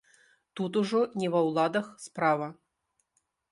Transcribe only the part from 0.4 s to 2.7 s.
Тут ужо не ва ўладах справа.